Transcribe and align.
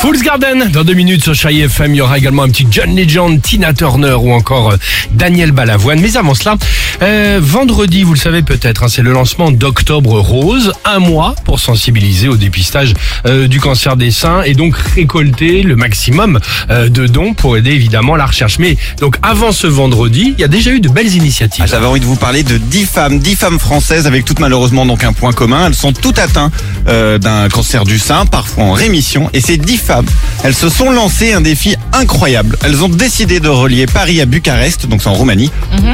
Fool's 0.00 0.22
Garden, 0.22 0.70
dans 0.72 0.84
deux 0.84 0.94
minutes 0.94 1.22
sur 1.24 1.34
Chai 1.34 1.58
FM, 1.58 1.94
il 1.94 1.98
y 1.98 2.00
aura 2.00 2.18
également 2.18 2.42
un 2.42 2.48
petit 2.48 2.66
John 2.70 2.94
Legend, 2.94 3.40
Tina 3.40 3.72
Turner 3.72 4.12
ou 4.12 4.32
encore 4.32 4.72
euh, 4.72 4.76
Daniel 5.12 5.52
Balavoine. 5.52 6.00
Mais 6.00 6.16
avant 6.16 6.34
cela, 6.34 6.56
euh, 7.02 7.40
vendredi, 7.42 8.02
vous 8.02 8.12
le 8.14 8.18
savez 8.18 8.42
peut-être, 8.42 8.84
hein, 8.84 8.88
c'est 8.88 9.02
le 9.02 9.12
lancement 9.12 9.50
d'Octobre 9.50 10.18
Rose, 10.20 10.72
un 10.84 10.98
mois 10.98 11.34
pour 11.44 11.58
sensibiliser 11.60 12.28
au 12.28 12.36
dépistage 12.36 12.94
euh, 13.26 13.48
du 13.48 13.58
cancer 13.60 13.96
des 13.96 14.10
seins 14.10 14.42
et 14.42 14.54
donc 14.54 14.76
récolter 14.76 15.62
le 15.62 15.76
maximum 15.76 16.38
euh, 16.70 16.88
de 16.88 17.06
dons 17.06 17.34
pour 17.34 17.56
aider 17.56 17.72
évidemment 17.72 18.16
la 18.16 18.26
recherche. 18.26 18.58
Mais 18.58 18.76
donc 19.00 19.16
avant 19.22 19.52
ce 19.52 19.66
vendredi, 19.66 20.34
il 20.36 20.40
y 20.40 20.44
a 20.44 20.48
déjà 20.48 20.70
eu 20.70 20.80
de 20.80 20.88
belles 20.88 21.14
initiatives. 21.14 21.64
Ah, 21.64 21.70
J'avais 21.70 21.86
envie 21.86 22.00
de 22.00 22.06
vous 22.06 22.16
parler 22.16 22.42
de 22.42 22.58
10 22.58 22.86
femmes, 22.86 23.18
10 23.18 23.36
femmes 23.36 23.58
françaises 23.58 24.06
avec 24.06 24.24
toutes 24.24 24.40
malheureusement 24.40 24.86
donc 24.86 25.04
un 25.04 25.12
point 25.12 25.32
commun. 25.32 25.66
Elles 25.66 25.74
sont 25.74 25.92
toutes 25.92 26.18
atteintes 26.18 26.52
euh, 26.88 27.18
d'un 27.18 27.48
cancer 27.48 27.84
du 27.84 27.98
sein, 27.98 28.26
parfois 28.26 28.64
en 28.64 28.72
rémission. 28.72 29.28
Et 29.32 29.40
ces 29.40 29.56
10 29.56 29.76
femmes, 29.76 30.06
elles 30.44 30.54
se 30.54 30.68
sont 30.68 30.90
lancées 30.90 31.32
un 31.32 31.40
défi 31.40 31.74
incroyable. 31.92 32.56
Elles 32.64 32.82
ont 32.82 32.88
décidé 32.88 33.40
de 33.40 33.48
relier 33.48 33.86
Paris 33.86 34.20
à 34.20 34.26
Bucarest, 34.26 34.86
donc 34.86 35.02
c'est 35.02 35.08
en 35.08 35.14
Roumanie, 35.14 35.50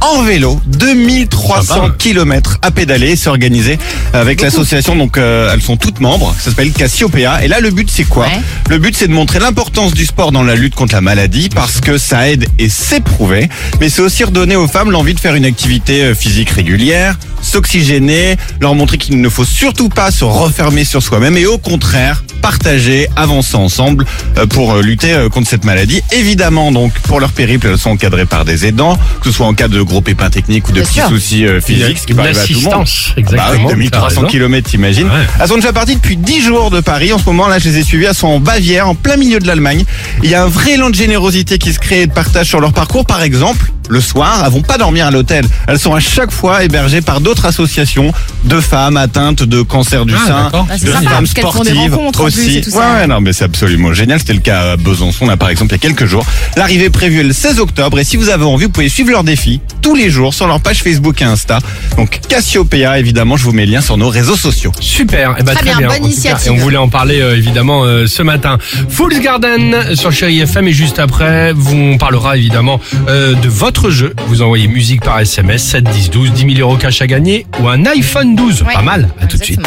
en 0.00 0.22
vélo, 0.22 0.60
2300 0.66 1.62
Sympa. 1.62 1.94
kilomètres 1.98 2.58
à 2.62 2.70
pédaler 2.70 3.10
et 3.12 3.16
s'organiser 3.16 3.78
avec 4.12 4.40
l'association. 4.40 4.96
Donc 4.96 5.18
euh, 5.18 5.50
elles 5.52 5.62
sont 5.62 5.76
toutes 5.76 6.00
membres. 6.00 6.34
Ça 6.38 6.50
s'appelle 6.50 6.72
Cassiopeia. 6.72 7.44
Et 7.44 7.48
là 7.48 7.60
le 7.60 7.70
but 7.70 7.90
c'est 7.90 8.04
quoi? 8.04 8.26
Ouais. 8.26 8.40
Le 8.70 8.78
but 8.78 8.96
c'est 8.96 9.08
de 9.08 9.12
montrer 9.12 9.38
l'importance 9.38 9.94
du 9.94 10.06
sport 10.06 10.32
dans 10.32 10.42
la 10.42 10.54
lutte 10.54 10.74
contre 10.74 10.94
la 10.94 11.00
maladie 11.00 11.48
parce 11.48 11.80
que 11.80 11.98
ça 11.98 12.28
aide 12.28 12.46
et 12.58 12.68
c'est 12.68 13.02
prouvé. 13.02 13.48
Mais 13.80 13.88
c'est 13.88 14.02
aussi 14.02 14.24
redonner 14.24 14.56
aux 14.56 14.68
femmes 14.68 14.90
l'envie 14.90 15.14
de 15.14 15.20
faire 15.20 15.34
une 15.34 15.44
activité 15.44 16.02
euh, 16.04 16.14
physique 16.14 16.50
régulière, 16.50 17.18
s'oxygéner, 17.46 18.36
leur 18.60 18.74
montrer 18.74 18.98
qu'il 18.98 19.20
ne 19.20 19.28
faut 19.28 19.44
surtout 19.44 19.88
pas 19.88 20.10
se 20.10 20.24
refermer 20.24 20.84
sur 20.84 21.02
soi-même 21.02 21.36
et 21.36 21.46
au 21.46 21.58
contraire 21.58 22.22
partager, 22.42 23.08
avancer 23.16 23.56
ensemble 23.56 24.04
euh, 24.38 24.46
pour 24.46 24.72
euh, 24.74 24.82
lutter 24.82 25.12
euh, 25.14 25.28
contre 25.28 25.48
cette 25.48 25.64
maladie. 25.64 26.00
Évidemment 26.12 26.70
donc 26.70 26.92
pour 27.00 27.18
leur 27.18 27.32
périple 27.32 27.66
elles 27.68 27.78
sont 27.78 27.90
encadrées 27.90 28.26
par 28.26 28.44
des 28.44 28.66
aidants, 28.66 28.96
que 29.20 29.30
ce 29.30 29.32
soit 29.36 29.46
en 29.46 29.54
cas 29.54 29.66
de 29.68 29.82
gros 29.82 30.00
pépins 30.00 30.30
techniques 30.30 30.68
ou 30.68 30.72
de 30.72 30.80
Bien 30.80 30.84
petits 30.84 30.94
sûr. 31.00 31.08
soucis 31.08 31.46
euh, 31.46 31.60
physiques, 31.60 31.98
ce 31.98 32.06
qui 32.06 32.14
peut 32.14 32.20
arriver 32.20 32.38
à 32.38 32.44
tout 32.46 32.52
le 32.52 32.60
monde. 32.60 32.82
assistance, 32.82 33.06
Bah 33.08 33.12
oui, 33.16 33.22
exactement. 33.22 33.68
t'as 33.68 33.74
2300 33.74 34.06
raison. 34.08 34.26
km, 34.30 34.68
t'imagines. 34.70 35.06
Ouais. 35.06 35.12
Elles 35.40 35.48
sont 35.48 35.56
déjà 35.56 35.72
parties 35.72 35.96
depuis 35.96 36.16
10 36.16 36.42
jours 36.42 36.70
de 36.70 36.80
Paris. 36.80 37.12
En 37.12 37.18
ce 37.18 37.24
moment, 37.24 37.48
là, 37.48 37.58
je 37.58 37.68
les 37.68 37.78
ai 37.78 37.82
suivies. 37.82 38.04
Elles 38.04 38.14
sont 38.14 38.28
en 38.28 38.40
Bavière, 38.40 38.88
en 38.88 38.94
plein 38.94 39.16
milieu 39.16 39.38
de 39.40 39.46
l'Allemagne. 39.46 39.84
Il 40.22 40.30
y 40.30 40.34
a 40.34 40.44
un 40.44 40.48
vrai 40.48 40.72
élan 40.72 40.90
de 40.90 40.94
générosité 40.94 41.58
qui 41.58 41.72
se 41.72 41.78
crée 41.78 42.02
et 42.02 42.06
de 42.06 42.12
partage 42.12 42.46
sur 42.46 42.60
leur 42.60 42.72
parcours. 42.72 43.06
Par 43.06 43.22
exemple, 43.22 43.72
le 43.88 44.00
soir, 44.00 44.42
elles 44.44 44.52
vont 44.52 44.62
pas 44.62 44.78
dormir 44.78 45.06
à 45.06 45.10
l'hôtel. 45.10 45.44
Elles 45.66 45.78
sont 45.78 45.94
à 45.94 46.00
chaque 46.00 46.30
fois 46.30 46.64
hébergées 46.64 47.00
par 47.00 47.20
d'autres 47.20 47.44
associations 47.46 48.12
de 48.44 48.60
femmes 48.60 48.96
atteintes 48.96 49.42
de 49.42 49.62
cancer 49.62 50.04
du 50.06 50.14
Ah, 50.16 50.26
sein. 50.26 50.50
Ah, 50.52 50.64
c'est 50.78 50.86
de 50.86 50.92
sympa, 50.92 51.10
femmes 51.10 51.24
parce 51.24 51.32
qu'elles 51.34 51.44
font 51.44 51.62
des 51.64 51.70
sportives 51.70 52.12
plus 52.12 52.22
aussi. 52.24 52.58
et 52.58 52.60
tout 52.62 52.70
ça. 52.70 52.78
Ouais, 52.78 53.00
ouais, 53.00 53.06
non, 53.06 53.20
mais 53.20 53.32
c'est 53.32 53.44
absolument 53.44 53.92
génial. 53.92 54.18
C'était 54.18 54.34
le 54.34 54.40
cas 54.40 54.72
à 54.72 54.76
Besançon, 54.76 55.26
là, 55.26 55.36
par 55.36 55.48
exemple, 55.50 55.72
il 55.72 55.74
y 55.74 55.78
a 55.86 55.88
quelques 55.88 56.06
jours. 56.06 56.24
L'arrivée 56.56 56.86
est 56.86 56.90
prévue 56.90 57.22
le 57.22 57.32
16 57.32 57.58
octobre. 57.60 57.98
Et 57.98 58.04
si 58.04 58.16
vous 58.16 58.28
avez 58.28 58.44
envie, 58.44 58.64
vous 58.64 58.70
pouvez 58.70 58.88
suivre 58.88 59.10
leur 59.10 59.24
défi 59.24 59.60
tous 59.82 59.94
les 59.94 60.10
jours 60.10 60.34
sur 60.34 60.46
leur 60.46 60.60
page 60.60 60.82
Facebook 60.82 61.20
et 61.22 61.24
Insta. 61.24 61.58
Donc, 61.96 62.20
Cassiopeia, 62.28 62.98
évidemment, 62.98 63.36
je 63.36 63.44
vous 63.44 63.52
mets 63.52 63.66
le 63.66 63.72
lien 63.72 63.80
sur 63.80 63.96
nos 63.96 64.08
réseaux 64.08 64.36
sociaux. 64.36 64.72
Super, 64.80 65.34
eh 65.38 65.42
ben, 65.42 65.52
Très 65.54 65.62
très, 65.62 65.64
bien, 65.70 65.78
bien. 65.78 65.88
bonne 65.88 65.98
cas. 65.98 66.04
initiative. 66.04 66.46
Et 66.46 66.50
on 66.50 66.56
voulait 66.56 66.76
en 66.76 66.88
parler 66.88 67.20
euh, 67.20 67.36
évidemment 67.36 67.84
euh, 67.84 68.06
ce 68.06 68.22
matin. 68.22 68.58
Fool's 68.88 69.20
Garden 69.20 69.94
sur 69.94 70.12
Chéri 70.12 70.40
FM 70.40 70.68
et 70.68 70.72
juste 70.72 70.98
après, 70.98 71.52
vous, 71.52 71.76
on 71.76 71.98
parlera 71.98 72.36
évidemment 72.36 72.80
euh, 73.08 73.34
de 73.34 73.48
votre 73.48 73.75
jeu. 73.90 74.14
Vous 74.26 74.42
envoyez 74.42 74.68
musique 74.68 75.02
par 75.02 75.20
SMS 75.20 75.62
7 75.62 75.84
10 75.84 76.10
12 76.10 76.32
10 76.32 76.54
000 76.56 76.68
euros 76.68 76.76
cash 76.76 77.02
à 77.02 77.06
gagner 77.06 77.46
ou 77.60 77.68
un 77.68 77.84
iPhone 77.86 78.34
12. 78.34 78.62
Ouais. 78.62 78.72
Pas 78.74 78.82
mal. 78.82 79.08
À 79.20 79.26
tout 79.26 79.36
de 79.36 79.44
suite. 79.44 79.60